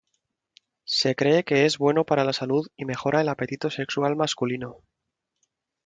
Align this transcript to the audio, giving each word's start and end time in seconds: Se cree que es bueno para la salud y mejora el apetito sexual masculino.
Se 0.99 1.15
cree 1.15 1.43
que 1.43 1.67
es 1.67 1.77
bueno 1.77 2.05
para 2.07 2.23
la 2.23 2.33
salud 2.33 2.65
y 2.75 2.85
mejora 2.85 3.21
el 3.21 3.29
apetito 3.29 3.69
sexual 3.69 4.15
masculino. 4.15 4.77